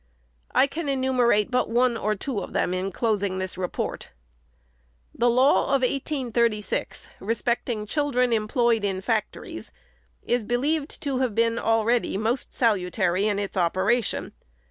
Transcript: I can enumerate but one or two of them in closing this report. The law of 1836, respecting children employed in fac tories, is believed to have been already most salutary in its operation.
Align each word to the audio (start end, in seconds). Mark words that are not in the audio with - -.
I 0.55 0.65
can 0.65 0.89
enumerate 0.89 1.51
but 1.51 1.69
one 1.69 1.95
or 1.95 2.15
two 2.15 2.39
of 2.39 2.53
them 2.53 2.73
in 2.73 2.91
closing 2.91 3.37
this 3.37 3.55
report. 3.55 4.09
The 5.13 5.29
law 5.29 5.65
of 5.65 5.83
1836, 5.83 7.11
respecting 7.19 7.85
children 7.85 8.33
employed 8.33 8.83
in 8.83 9.01
fac 9.01 9.29
tories, 9.31 9.71
is 10.23 10.43
believed 10.43 11.03
to 11.03 11.19
have 11.19 11.35
been 11.35 11.59
already 11.59 12.17
most 12.17 12.51
salutary 12.51 13.27
in 13.27 13.37
its 13.37 13.55
operation. 13.55 14.33